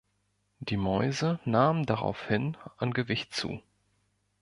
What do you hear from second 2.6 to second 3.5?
an Gewicht